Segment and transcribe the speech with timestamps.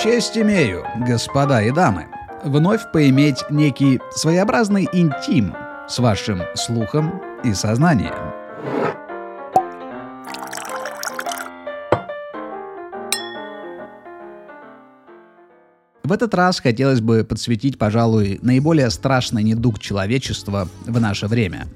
[0.00, 2.06] Честь имею, господа и дамы,
[2.44, 5.56] вновь поиметь некий своеобразный интим
[5.88, 8.14] с вашим слухом и сознанием.
[16.04, 21.66] В этот раз хотелось бы подсветить, пожалуй, наиболее страшный недуг человечества в наше время.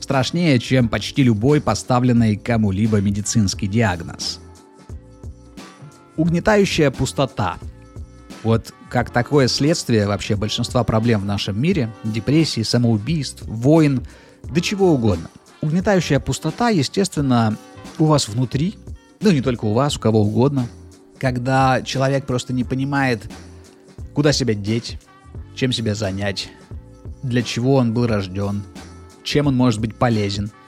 [0.00, 4.38] Страшнее, чем почти любой поставленный кому-либо медицинский диагноз.
[6.18, 7.56] Угнетающая пустота–
[8.42, 14.06] вот как такое следствие вообще большинства проблем в нашем мире, депрессии, самоубийств, войн,
[14.44, 15.30] да чего угодно.
[15.60, 17.56] Угнетающая пустота, естественно,
[17.98, 18.76] у вас внутри,
[19.20, 20.66] ну не только у вас, у кого угодно,
[21.18, 23.30] когда человек просто не понимает,
[24.14, 24.98] куда себя деть,
[25.54, 26.50] чем себя занять,
[27.22, 28.62] для чего он был рожден,
[29.22, 30.50] чем он может быть полезен–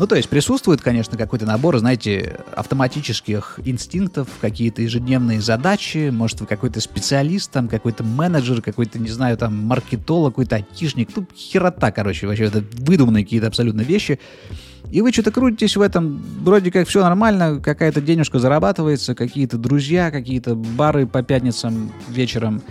[0.00, 6.46] ну, то есть присутствует, конечно, какой-то набор, знаете, автоматических инстинктов, какие-то ежедневные задачи, может, вы
[6.46, 12.26] какой-то специалист, там, какой-то менеджер, какой-то, не знаю, там, маркетолог, какой-то айтишник, ну, херота, короче,
[12.26, 14.18] вообще, это выдуманные какие-то абсолютно вещи.
[14.90, 20.10] И вы что-то крутитесь в этом, вроде как все нормально, какая-то денежка зарабатывается, какие-то друзья,
[20.10, 22.62] какие-то бары по пятницам вечером,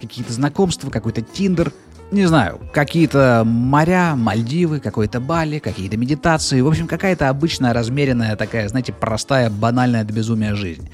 [0.00, 1.72] какие-то знакомства, какой-то тиндер–
[2.10, 6.60] не знаю, какие-то моря, Мальдивы, какой-то Бали, какие-то медитации.
[6.60, 10.88] В общем, какая-то обычная, размеренная, такая, знаете, простая, банальная до безумия жизнь.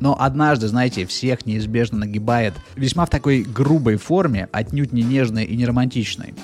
[0.00, 5.56] Но однажды, знаете, всех неизбежно нагибает весьма в такой грубой форме, отнюдь не нежной и
[5.56, 6.34] не романтичной.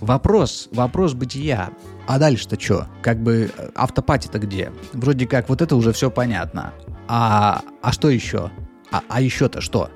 [0.00, 1.70] Вопрос, вопрос бытия.
[2.06, 2.86] А дальше-то что?
[3.02, 4.72] Как бы э, автопати-то где?
[4.92, 6.72] Вроде как вот это уже все понятно.
[7.08, 8.50] А, а что еще?
[8.92, 9.90] А, а еще-то что?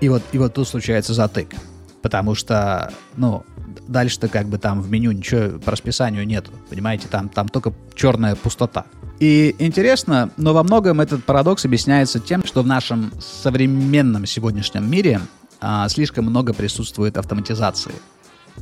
[0.00, 1.54] И вот, и вот тут случается затык
[2.02, 3.44] потому что, ну,
[3.88, 8.34] дальше-то как бы там в меню ничего по расписанию нету, понимаете, там, там только черная
[8.34, 8.86] пустота.
[9.18, 15.20] И интересно, но во многом этот парадокс объясняется тем, что в нашем современном сегодняшнем мире
[15.60, 17.92] а, слишком много присутствует автоматизации.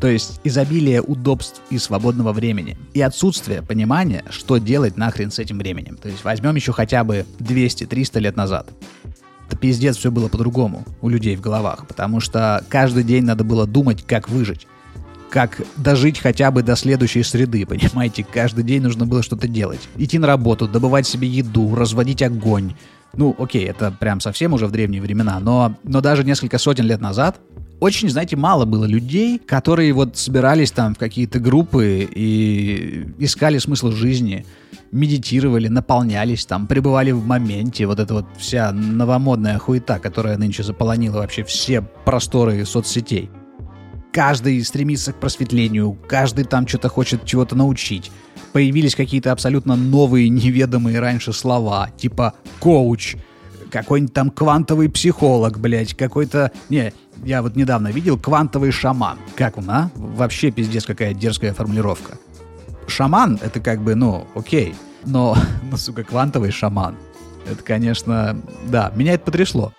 [0.00, 2.76] То есть изобилие удобств и свободного времени.
[2.92, 5.96] И отсутствие понимания, что делать нахрен с этим временем.
[5.96, 8.68] То есть возьмем еще хотя бы 200-300 лет назад
[9.48, 13.66] это пиздец все было по-другому у людей в головах, потому что каждый день надо было
[13.66, 14.66] думать, как выжить
[15.30, 18.24] как дожить хотя бы до следующей среды, понимаете?
[18.24, 19.86] Каждый день нужно было что-то делать.
[19.96, 22.74] Идти на работу, добывать себе еду, разводить огонь.
[23.14, 27.02] Ну, окей, это прям совсем уже в древние времена, но, но даже несколько сотен лет
[27.02, 27.38] назад
[27.80, 33.92] очень, знаете, мало было людей, которые вот собирались там в какие-то группы и искали смысл
[33.92, 34.44] жизни,
[34.90, 37.86] медитировали, наполнялись там, пребывали в моменте.
[37.86, 43.30] Вот эта вот вся новомодная хуета, которая нынче заполонила вообще все просторы соцсетей.
[44.12, 48.10] Каждый стремится к просветлению, каждый там что-то хочет чего-то научить.
[48.52, 53.16] Появились какие-то абсолютно новые, неведомые раньше слова, типа «коуч»,
[53.70, 56.52] какой-нибудь там квантовый психолог, блядь, какой-то...
[56.68, 56.92] Не,
[57.24, 59.18] я вот недавно видел квантовый шаман.
[59.36, 59.90] Как он, а?
[59.94, 62.18] Вообще пиздец какая дерзкая формулировка.
[62.86, 64.74] Шаман— это как бы, ну, окей.
[65.04, 65.36] Но,
[65.70, 66.96] ну, сука, квантовый шаман.
[67.50, 69.72] Это, конечно, да, меня это потрясло.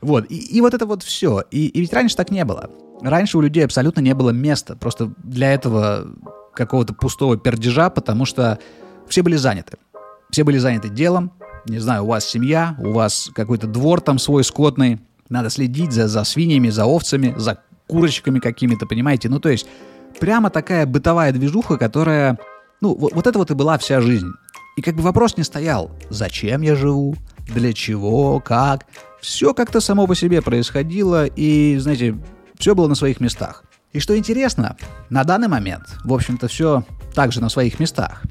[0.00, 1.44] Вот, и, и вот это вот все.
[1.50, 2.70] И, и ведь раньше так не было.
[3.00, 6.06] Раньше у людей абсолютно не было места просто для этого
[6.54, 8.58] какого-то пустого пердежа, потому что
[9.08, 9.78] все были заняты.
[10.30, 11.32] Все были заняты делом,
[11.66, 16.08] не знаю, у вас семья, у вас какой-то двор там свой скотный, надо следить за,
[16.08, 19.28] за свиньями, за овцами, за курочками какими-то, понимаете?
[19.28, 19.66] Ну, то есть,
[20.20, 22.38] прямо такая бытовая движуха, которая,
[22.80, 24.32] ну, вот, вот это вот и была вся жизнь.
[24.76, 27.16] И как бы вопрос не стоял, зачем я живу,
[27.48, 28.86] для чего, как.
[29.20, 32.18] Все как-то само по себе происходило, и, знаете,
[32.58, 33.64] все было на своих местах.
[33.92, 34.76] И что интересно,
[35.10, 36.84] на данный момент, в общем-то, все
[37.14, 38.22] также на своих местах.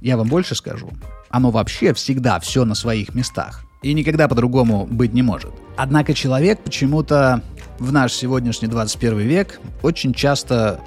[0.00, 0.90] Я вам больше скажу.
[1.30, 3.64] Оно вообще всегда все на своих местах.
[3.82, 5.52] И никогда по-другому быть не может.
[5.76, 7.42] Однако человек почему-то
[7.78, 10.80] в наш сегодняшний 21 век очень часто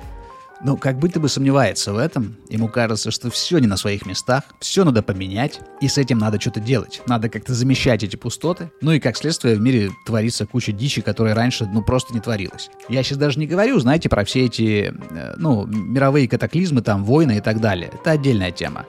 [0.64, 2.38] ну, как будто бы сомневается в этом.
[2.50, 6.40] Ему кажется, что все не на своих местах, все надо поменять, и с этим надо
[6.40, 7.02] что-то делать.
[7.06, 8.72] Надо как-то замещать эти пустоты.
[8.82, 12.70] Ну и как следствие в мире творится куча дичи, которая раньше, ну, просто не творилась.
[12.88, 17.38] Я сейчас даже не говорю, знаете, про все эти, э, ну, мировые катаклизмы, там, войны
[17.38, 17.92] и так далее.
[17.94, 18.86] Это отдельная тема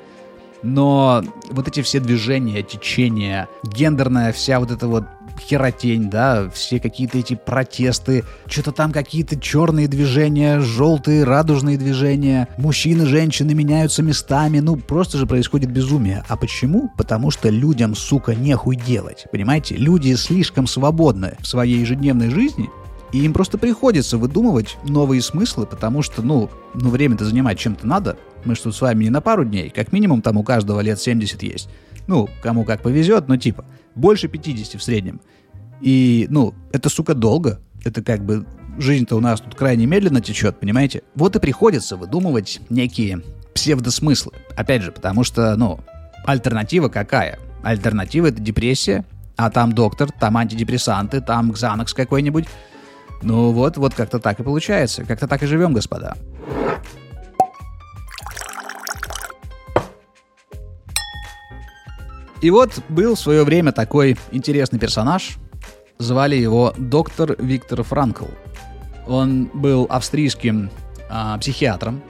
[0.65, 5.05] но вот эти все движения, течения, гендерная вся вот эта вот
[5.41, 13.07] херотень, да, все какие-то эти протесты, что-то там какие-то черные движения, желтые, радужные движения, мужчины,
[13.07, 16.25] женщины меняются местами, ну просто же происходит безумие.
[16.29, 16.91] А почему?
[16.97, 19.77] Потому что людям, сука, нехуй делать, понимаете?
[19.77, 22.71] Люди слишком свободны в своей ежедневной жизни,
[23.15, 28.19] и им просто приходится выдумывать новые смыслы, потому что, ну, ну время-то занимать чем-то надо.
[28.45, 31.41] Мы что с вами не на пару дней, как минимум там у каждого лет 70
[31.45, 31.69] есть.
[32.09, 33.65] Ну, кому как повезет, но типа,
[33.95, 35.21] больше 50 в среднем.
[35.81, 37.61] И, ну, это, сука, долго.
[37.85, 38.47] Это как бы
[38.79, 41.05] жизнь-то у нас тут крайне медленно течет, понимаете?
[41.15, 43.23] Вот и приходится выдумывать некие
[43.55, 44.33] псевдосмыслы.
[44.57, 45.79] Опять же, потому что, ну,
[46.27, 47.39] альтернатива какая?
[47.63, 49.05] Альтернатива— это депрессия,
[49.37, 52.47] а там доктор, там антидепрессанты, там Ксанакс какой-нибудь.
[53.23, 55.05] Ну вот, вот как-то так и получается.
[55.05, 56.17] Как-то так и живем, господа.
[62.45, 65.39] И вот был в свое время такой интересный персонаж.
[65.99, 68.27] Звали его доктор Виктор Франкл.
[69.07, 70.71] Он был австрийским
[71.09, 72.03] а, психиатром,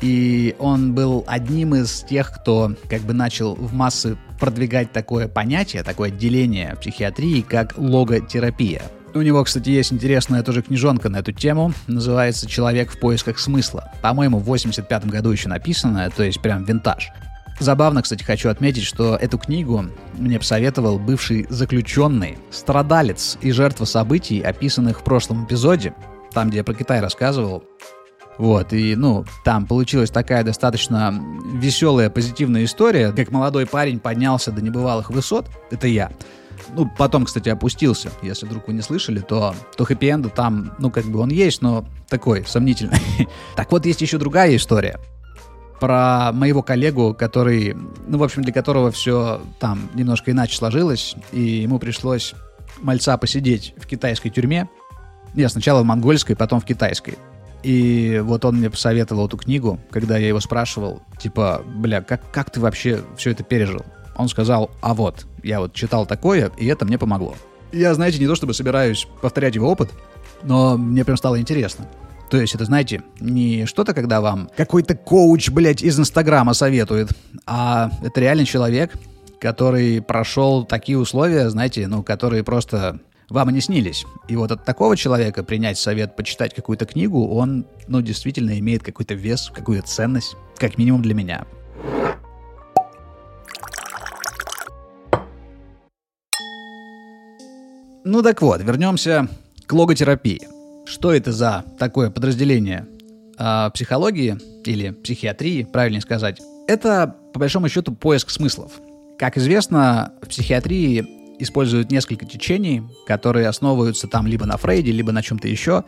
[0.00, 5.82] и он был одним из тех, кто как бы начал в массы продвигать такое понятие,
[5.82, 8.82] такое отделение психиатрии, как логотерапия.
[9.12, 11.72] У него, кстати, есть интересная тоже книжонка на эту тему.
[11.88, 13.92] Называется «Человек в поисках смысла».
[14.02, 17.10] По-моему, в 85 году еще написанная, то есть прям винтаж.
[17.58, 19.86] Забавно, кстати, хочу отметить, что эту книгу
[20.16, 25.92] мне посоветовал бывший заключенный, страдалец и жертва событий, описанных в прошлом эпизоде,
[26.32, 27.64] там, где я про Китай рассказывал.
[28.38, 31.22] Вот, и, ну, там получилась такая достаточно
[31.52, 36.10] веселая, позитивная история, как молодой парень поднялся до небывалых высот, это я.
[36.74, 38.10] Ну, потом, кстати, опустился.
[38.22, 41.84] Если вдруг вы не слышали, то, то хэппи-энда там, ну, как бы он есть, но
[42.08, 42.98] такой, сомнительный.
[43.56, 44.98] Так вот, есть еще другая история
[45.80, 47.74] про моего коллегу, который,
[48.06, 52.34] ну, в общем, для которого все там немножко иначе сложилось, и ему пришлось
[52.80, 54.68] мальца посидеть в китайской тюрьме.
[55.34, 57.18] Я сначала в монгольской, потом в китайской.
[57.62, 62.50] И вот он мне посоветовал эту книгу, когда я его спрашивал, типа, бля, как, как
[62.50, 63.84] ты вообще все это пережил?
[64.20, 67.34] Он сказал, а вот, я вот читал такое, и это мне помогло.
[67.72, 69.90] Я, знаете, не то чтобы собираюсь повторять его опыт,
[70.42, 71.86] но мне прям стало интересно.
[72.30, 77.08] То есть это, знаете, не что-то, когда вам какой-то коуч, блядь, из Инстаграма советует,
[77.46, 78.92] а это реальный человек,
[79.40, 83.00] который прошел такие условия, знаете, ну, которые просто
[83.30, 84.04] вам и не снились.
[84.28, 89.14] И вот от такого человека принять совет почитать какую-то книгу, он, ну, действительно имеет какой-то
[89.14, 91.46] вес, какую-то ценность, как минимум для меня.
[98.04, 99.28] Ну так вот, вернемся
[99.66, 100.48] к логотерапии.
[100.86, 102.86] Что это за такое подразделение
[103.38, 106.40] э, психологии или психиатрии, правильнее сказать?
[106.66, 108.72] Это, по большому счету, поиск смыслов.
[109.18, 115.22] Как известно, в психиатрии используют несколько течений, которые основываются там либо на Фрейде, либо на
[115.22, 115.84] чем-то еще.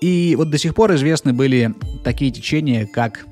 [0.00, 1.74] И вот до сих пор известны были
[2.04, 3.26] такие течения, как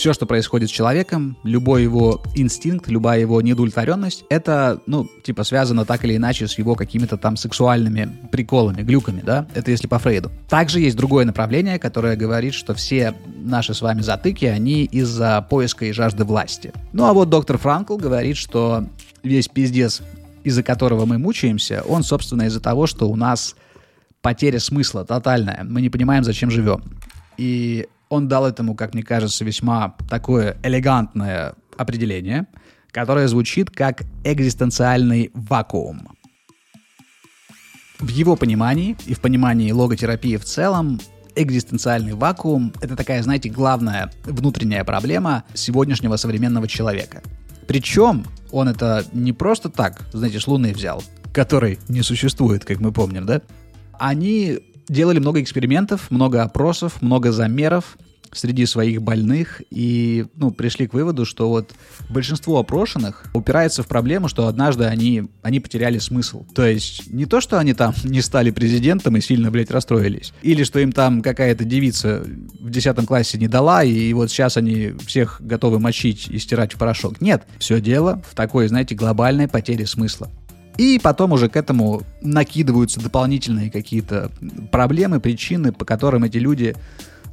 [0.00, 5.84] все, что происходит с человеком, любой его инстинкт, любая его неудовлетворенность, это, ну, типа, связано
[5.84, 9.46] так или иначе с его какими-то там сексуальными приколами, глюками, да?
[9.54, 10.32] Это если по Фрейду.
[10.48, 15.84] Также есть другое направление, которое говорит, что все наши с вами затыки, они из-за поиска
[15.84, 16.72] и жажды власти.
[16.94, 18.86] Ну, а вот доктор Франкл говорит, что
[19.22, 20.00] весь пиздец
[20.44, 23.54] из-за которого мы мучаемся, он, собственно, из-за того, что у нас
[24.22, 25.66] потеря смысла тотальная.
[25.68, 26.82] Мы не понимаем, зачем живем.
[27.36, 32.46] И он дал этому, как мне кажется, весьма такое элегантное определение,
[32.90, 36.08] которое звучит как экзистенциальный вакуум.
[38.00, 41.00] В его понимании и в понимании логотерапии в целом
[41.36, 47.22] экзистенциальный вакуум— это такая, знаете, главная внутренняя проблема сегодняшнего современного человека.
[47.68, 52.90] Причем он это не просто так, знаете, с Луны взял, который не существует, как мы
[52.90, 53.42] помним, да?
[53.98, 54.58] Они
[54.88, 57.96] делали много экспериментов, много опросов, много замеров,
[58.32, 61.72] среди своих больных и ну, пришли к выводу, что вот
[62.08, 66.44] большинство опрошенных упирается в проблему, что однажды они, они потеряли смысл.
[66.54, 70.64] То есть не то, что они там не стали президентом и сильно, блядь, расстроились, или
[70.64, 72.24] что им там какая-то девица
[72.60, 76.78] в 10 классе не дала, и вот сейчас они всех готовы мочить и стирать в
[76.78, 77.20] порошок.
[77.20, 80.28] Нет, все дело в такой, знаете, глобальной потере смысла.
[80.80, 84.30] И потом уже к этому накидываются дополнительные какие-то
[84.72, 86.74] проблемы, причины, по которым эти люди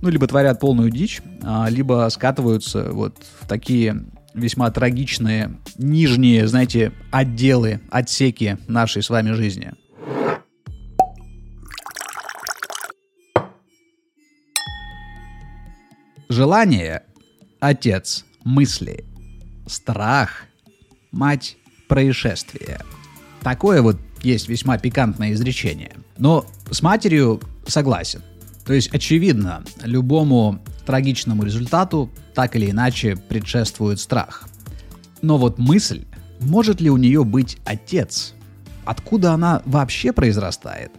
[0.01, 6.91] ну, либо творят полную дичь, а, либо скатываются вот в такие весьма трагичные нижние, знаете,
[7.09, 9.71] отделы, отсеки нашей с вами жизни.
[16.27, 17.03] Желание–
[17.61, 19.05] отец мысли,
[19.67, 20.47] страх–
[21.13, 21.55] мать
[21.87, 22.81] происшествия.
[23.41, 25.93] Такое вот есть весьма пикантное изречение.
[26.17, 28.21] Но с матерью согласен–
[28.67, 34.49] то есть, очевидно, любому трагичному результату так или иначе предшествует страх.
[35.21, 36.03] Но вот мысль,
[36.41, 38.33] может ли у нее быть отец?
[38.83, 40.91] Откуда она вообще произрастает?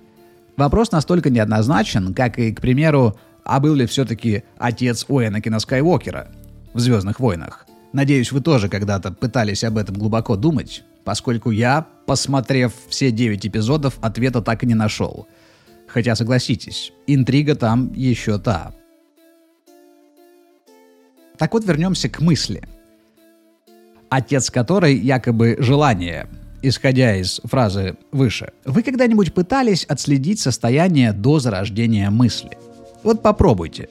[0.57, 6.28] Вопрос настолько неоднозначен, как и, к примеру, а был ли все-таки отец у Энакина Скайуокера
[6.73, 7.66] в «Звездных войнах»?
[7.92, 13.94] Надеюсь, вы тоже когда-то пытались об этом глубоко думать, поскольку я, посмотрев все 9 эпизодов,
[14.02, 15.26] ответа так и не нашел.
[15.86, 18.74] Хотя, согласитесь, интрига там еще та.
[21.38, 22.62] Так вот, вернемся к мысли.
[24.10, 26.28] Отец которой якобы желание,
[26.60, 28.52] исходя из фразы выше.
[28.66, 32.50] Вы когда-нибудь пытались отследить состояние до зарождения мысли?
[33.02, 33.88] Вот попробуйте.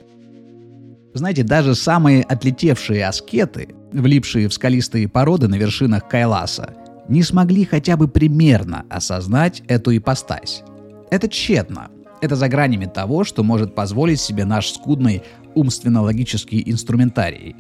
[1.16, 6.76] Знаете, даже самые отлетевшие аскеты, влипшие в скалистые породы на вершинах Кайласа,
[7.08, 10.64] не смогли хотя бы примерно осознать эту ипостась.
[11.10, 11.90] Это тщетно.
[12.22, 15.24] Это за гранями того, что может позволить себе наш скудный
[15.56, 17.56] умственно-логический инструментарий.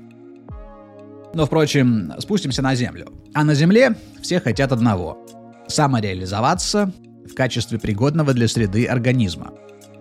[1.33, 3.11] Но, впрочем, спустимся на Землю.
[3.33, 5.19] А на Земле все хотят одного–
[5.67, 6.91] самореализоваться
[7.29, 9.51] в качестве пригодного для среды организма.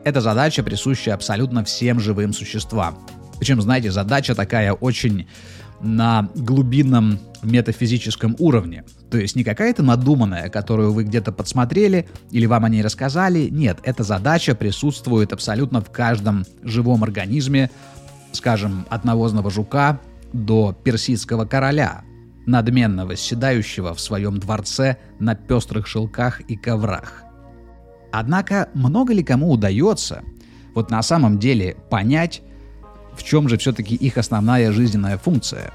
[0.04, 2.98] Эта задача присуща абсолютно всем живым существам.
[3.38, 5.26] Причем, знаете, задача такая очень
[5.80, 8.84] на глубинном метафизическом уровне.
[9.10, 13.48] То есть не какая-то надуманная, которую вы где-то подсмотрели или вам о ней рассказали.
[13.50, 17.70] Нет, эта задача присутствует абсолютно в каждом живом организме,
[18.32, 20.00] скажем, от навозного жука
[20.32, 22.02] до персидского короля,
[22.46, 27.22] надменно восседающего в своем дворце на пестрых шелках и коврах.
[28.12, 30.22] Однако много ли кому удается
[30.74, 32.42] вот на самом деле понять,
[33.16, 35.72] в чем же все-таки их основная жизненная функция.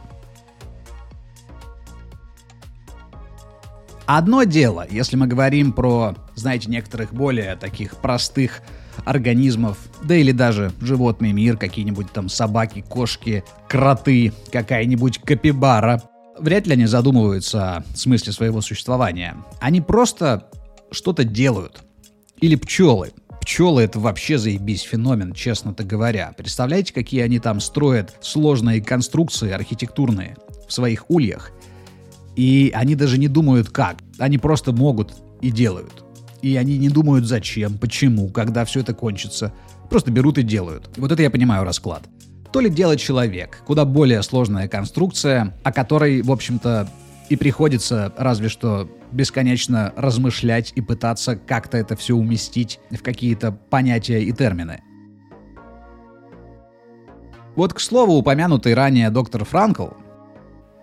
[4.05, 8.61] Одно дело, если мы говорим про, знаете, некоторых более таких простых
[9.05, 16.03] организмов, да или даже животный мир, какие-нибудь там собаки, кошки, кроты, какая-нибудь капибара.
[16.37, 19.37] Вряд ли они задумываются о смысле своего существования.
[19.59, 20.49] Они просто
[20.91, 21.81] что-то делают.
[22.41, 23.13] Или пчелы.
[23.41, 26.33] Пчелы это вообще заебись феномен, честно-то говоря.
[26.37, 31.51] Представляете, какие они там строят сложные конструкции архитектурные в своих ульях?
[32.35, 33.97] И они даже не думают как.
[34.19, 36.05] Они просто могут и делают.
[36.41, 39.53] И они не думают зачем, почему, когда все это кончится.
[39.89, 40.89] Просто берут и делают.
[40.97, 42.03] Вот это я понимаю расклад.
[42.51, 46.89] То ли делает человек, куда более сложная конструкция, о которой, в общем-то,
[47.31, 54.21] и приходится разве что бесконечно размышлять и пытаться как-то это все уместить в какие-то понятия
[54.21, 54.83] и термины.
[57.55, 59.87] Вот, к слову, упомянутый ранее доктор Франкл,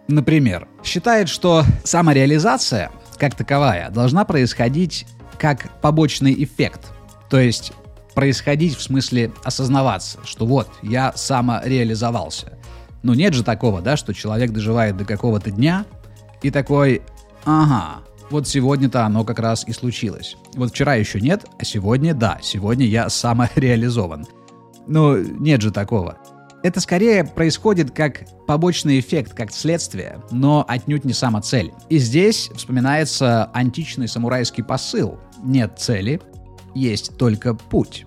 [0.09, 5.07] например, считает, что самореализация, как таковая, должна происходить
[5.39, 6.93] как побочный эффект.
[7.29, 7.75] То есть
[8.15, 12.59] происходить в смысле осознаваться, что вот, я самореализовался.
[13.03, 15.85] Но нет же такого, да, что человек доживает до какого-то дня
[16.43, 17.03] и такой,
[17.45, 20.37] ага, вот сегодня-то оно как раз и случилось.
[20.55, 24.27] Вот вчера еще нет, а сегодня да, сегодня я самореализован.
[24.87, 26.19] Но нет же такого.
[26.63, 31.73] Это скорее происходит как побочный эффект, как следствие, но отнюдь не сама цель.
[31.89, 35.19] И здесь вспоминается античный самурайский посыл.
[35.43, 36.21] Нет цели,
[36.75, 38.07] есть только путь.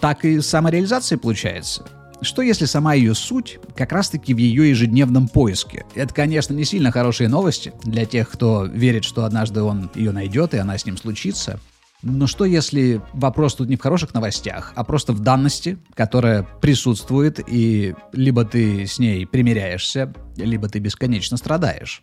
[0.00, 1.86] Так и с самореализацией получается.
[2.20, 5.84] Что если сама ее суть как раз-таки в ее ежедневном поиске?
[5.94, 10.54] Это, конечно, не сильно хорошие новости для тех, кто верит, что однажды он ее найдет
[10.54, 11.60] и она с ним случится.
[12.02, 17.40] Но что если вопрос тут не в хороших новостях, а просто в данности, которая присутствует,
[17.46, 22.02] и либо ты с ней примиряешься, либо ты бесконечно страдаешь?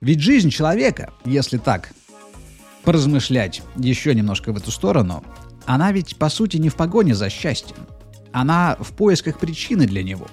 [0.00, 1.90] Ведь жизнь человека, если так
[2.82, 5.22] поразмышлять еще немножко в эту сторону,
[5.66, 7.76] она ведь по сути не в погоне за счастьем
[8.32, 10.26] она в поисках причины для него,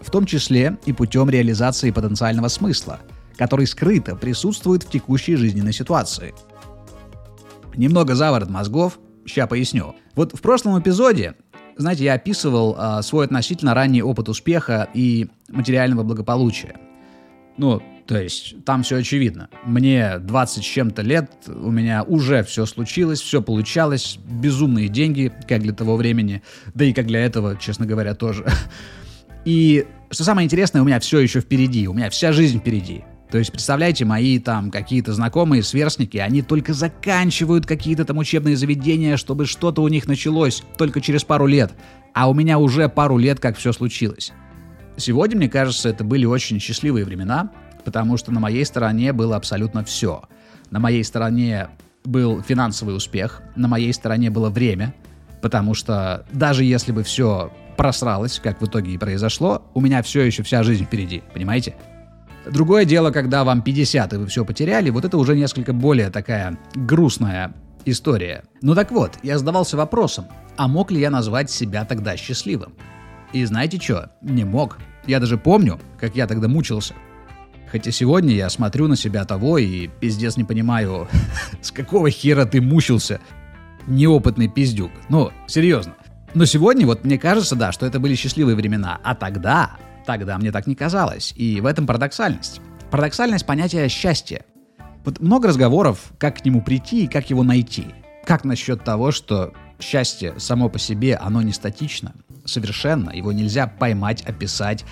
[0.00, 3.00] в том числе и путем реализации потенциального смысла,
[3.36, 6.34] который скрыто присутствует в текущей жизненной ситуации.
[7.76, 9.94] Немного заворот мозгов, сейчас поясню.
[10.14, 11.34] Вот в прошлом эпизоде,
[11.76, 16.76] знаете, я описывал э, свой относительно ранний опыт успеха и материального благополучия.
[17.56, 19.48] Ну, то есть там все очевидно.
[19.64, 25.62] Мне 20 с чем-то лет, у меня уже все случилось, все получалось, безумные деньги, как
[25.62, 26.42] для того времени,
[26.74, 28.46] да и как для этого, честно говоря, тоже.
[29.44, 33.04] И что самое интересное, у меня все еще впереди, у меня вся жизнь впереди.
[33.30, 39.16] То есть, представляете, мои там какие-то знакомые, сверстники, они только заканчивают какие-то там учебные заведения,
[39.16, 41.72] чтобы что-то у них началось только через пару лет.
[42.14, 44.32] А у меня уже пару лет, как все случилось.
[44.96, 47.50] Сегодня, мне кажется, это были очень счастливые времена,
[47.84, 50.22] потому что на моей стороне было абсолютно все.
[50.70, 51.68] На моей стороне
[52.04, 54.94] был финансовый успех, на моей стороне было время,
[55.42, 60.22] потому что даже если бы все просралось, как в итоге и произошло, у меня все
[60.22, 61.76] еще вся жизнь впереди, понимаете?
[62.50, 66.58] Другое дело, когда вам 50 и вы все потеряли, вот это уже несколько более такая
[66.74, 67.54] грустная
[67.86, 68.44] история.
[68.60, 70.26] Ну так вот, я задавался вопросом,
[70.56, 72.74] а мог ли я назвать себя тогда счастливым?
[73.32, 74.10] И знаете что?
[74.22, 74.78] Не мог.
[75.06, 76.94] Я даже помню, как я тогда мучился.
[77.74, 81.08] Хотя сегодня я смотрю на себя того и пиздец не понимаю,
[81.60, 83.18] с какого хера ты мучился,
[83.88, 84.92] неопытный пиздюк.
[85.08, 85.94] Ну, серьезно.
[86.34, 89.00] Но сегодня вот мне кажется, да, что это были счастливые времена.
[89.02, 89.72] А тогда,
[90.06, 91.34] тогда мне так не казалось.
[91.34, 92.60] И в этом парадоксальность.
[92.92, 94.44] Парадоксальность понятия счастья.
[95.04, 97.86] Вот много разговоров, как к нему прийти и как его найти.
[98.24, 102.12] Как насчет того, что счастье само по себе, оно не статично,
[102.44, 104.84] совершенно, его нельзя поймать, описать,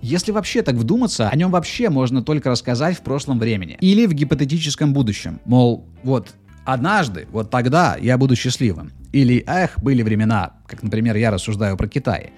[0.00, 3.76] если вообще так вдуматься, о нем вообще можно только рассказать в прошлом времени.
[3.80, 5.40] Или в гипотетическом будущем.
[5.44, 8.92] Мол, вот однажды, вот тогда я буду счастливым.
[9.12, 12.32] Или, эх, были времена, как, например, я рассуждаю про Китай.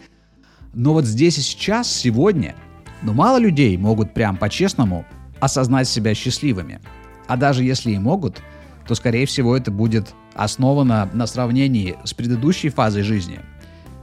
[0.72, 2.54] Но вот здесь и сейчас, сегодня,
[3.02, 5.04] ну мало людей могут прям по-честному
[5.40, 6.80] осознать себя счастливыми.
[7.26, 8.40] А даже если и могут,
[8.86, 13.40] то, скорее всего, это будет основано на сравнении с предыдущей фазой жизни–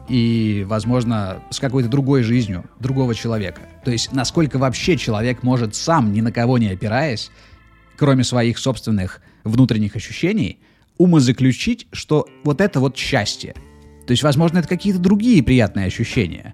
[0.08, 3.62] и, возможно, с какой-то другой жизнью другого человека.
[3.84, 7.30] То есть, насколько вообще человек может сам, ни на кого не опираясь,
[7.98, 10.60] кроме своих собственных внутренних ощущений,
[10.98, 13.54] умозаключить, что вот это вот счастье.
[14.06, 16.54] То есть, возможно, это какие-то другие приятные ощущения.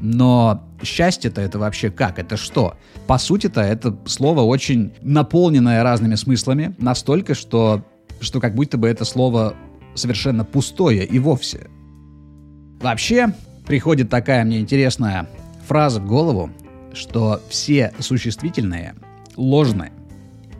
[0.00, 2.18] Но счастье-то это вообще как?
[2.18, 2.76] Это что?
[3.06, 7.84] По сути-то это слово очень наполненное разными смыслами, настолько, что,
[8.20, 9.54] что как будто бы это слово
[9.94, 11.68] совершенно пустое и вовсе.
[12.84, 13.32] Вообще,
[13.66, 15.26] приходит такая мне интересная
[15.66, 16.50] фраза в голову,
[16.92, 18.94] что все существительные
[19.36, 19.90] ложны,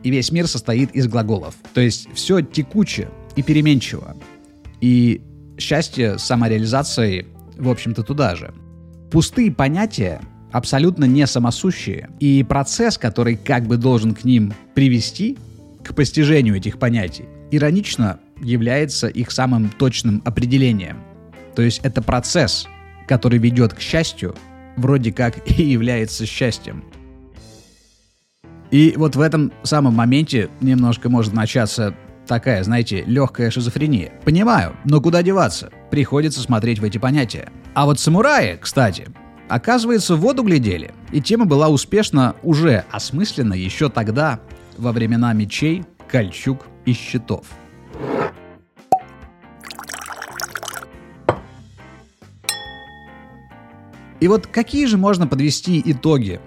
[0.01, 1.53] и весь мир состоит из глаголов.
[1.75, 4.17] То есть все текуче и переменчиво.
[4.81, 5.21] И
[5.59, 6.23] счастье с
[7.57, 8.55] в общем-то, туда же.
[9.11, 10.19] Пустые понятия
[10.51, 15.37] абсолютно не самосущие, и процесс, который как бы должен к ним привести,
[15.83, 20.97] к постижению этих понятий, иронично является их самым точным определением–
[21.55, 22.67] то есть это процесс,
[23.07, 24.35] который ведет к счастью,
[24.77, 26.83] вроде как и является счастьем.
[28.71, 31.95] И вот в этом самом моменте немножко может начаться
[32.27, 34.11] такая, знаете, легкая шизофрения.
[34.23, 35.69] Понимаю, но куда деваться?
[35.91, 37.51] Приходится смотреть в эти понятия.
[37.73, 39.07] А вот самураи, кстати,
[39.47, 40.93] оказывается, в воду глядели.
[41.11, 44.39] И тема была успешно уже осмыслена еще тогда,
[44.77, 47.45] во времена мечей, кольчуг и щитов.
[54.19, 56.39] И вот какие же можно подвести итоги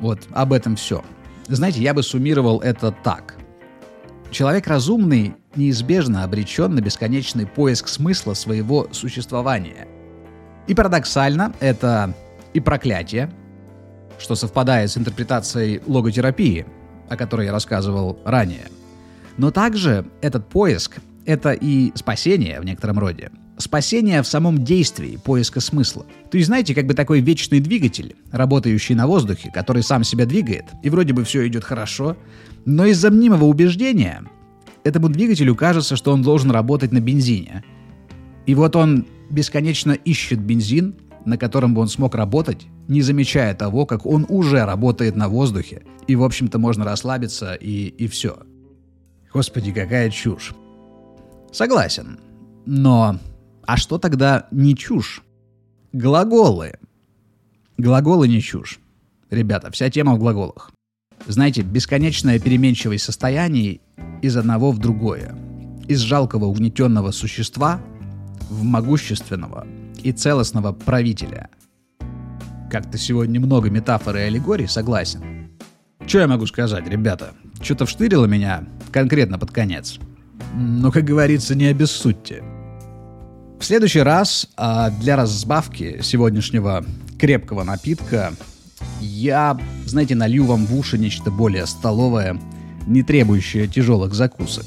[0.00, 1.04] вот об этом все?
[1.48, 3.36] Знаете, я бы суммировал это так.
[4.30, 9.88] Человек разумный неизбежно обречен на бесконечный поиск смысла своего существования.
[10.66, 12.14] И парадоксально, это
[12.52, 13.30] и проклятие,
[14.18, 16.66] что совпадает с интерпретацией логотерапии,
[17.08, 18.66] о которой я рассказывал ранее.
[19.38, 25.60] Но также этот поиск— это и спасение в некотором роде— спасение в самом действии поиска
[25.60, 26.06] смысла.
[26.30, 30.64] То есть, знаете, как бы такой вечный двигатель, работающий на воздухе, который сам себя двигает,
[30.82, 32.16] и вроде бы все идет хорошо,
[32.64, 34.22] но из-за мнимого убеждения
[34.84, 37.64] этому двигателю кажется, что он должен работать на бензине.
[38.46, 40.94] И вот он бесконечно ищет бензин,
[41.24, 45.82] на котором бы он смог работать, не замечая того, как он уже работает на воздухе,
[46.06, 48.38] и, в общем-то, можно расслабиться, и, и все.
[49.32, 50.54] Господи, какая чушь.
[51.52, 52.18] Согласен.
[52.64, 53.18] Но
[53.68, 55.22] а что тогда не чушь?
[55.92, 56.78] Глаголы.
[57.76, 58.80] Глаголы не чушь.
[59.28, 60.72] Ребята, вся тема в глаголах.
[61.26, 63.80] Знаете, бесконечное переменчивое состояние
[64.22, 65.36] из одного в другое.
[65.86, 67.82] Из жалкого угнетенного существа
[68.48, 69.66] в могущественного
[70.02, 71.50] и целостного правителя.
[72.70, 75.50] Как-то сегодня много метафор и аллегорий, согласен.
[76.06, 77.34] Что я могу сказать, ребята?
[77.60, 79.98] Что-то вштырило меня конкретно под конец.
[80.54, 82.42] Но, как говорится, не обессудьте.
[83.58, 86.84] В следующий раз а, для разбавки сегодняшнего
[87.18, 88.32] крепкого напитка
[89.00, 92.40] я, знаете, налью вам в уши нечто более столовое,
[92.86, 94.64] не требующее тяжелых закусок.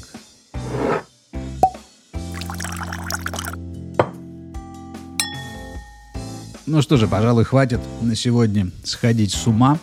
[6.66, 9.78] Ну что же, пожалуй, хватит на сегодня сходить с ума.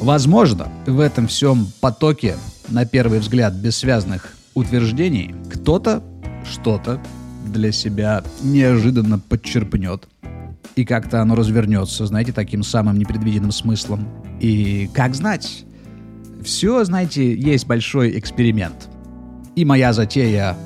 [0.00, 2.36] Возможно, в этом всем потоке,
[2.68, 6.02] на первый взгляд, бессвязных утверждений, кто-то
[6.44, 7.00] что-то
[7.46, 10.08] для себя неожиданно подчерпнет.
[10.74, 14.08] И как-то оно развернется, знаете, таким самым непредвиденным смыслом.
[14.40, 15.64] И как знать?
[16.42, 18.88] Все, знаете, есть большой эксперимент.
[19.54, 20.56] И моя затея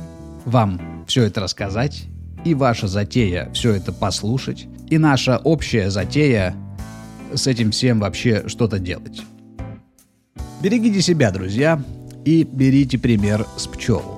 [0.44, 2.04] вам все это рассказать,
[2.44, 6.54] и ваша затея все это послушать, и наша общая затея
[7.34, 9.22] с этим всем вообще что-то делать.
[10.62, 11.82] Берегите себя, друзья,
[12.24, 14.15] и берите пример с пчел.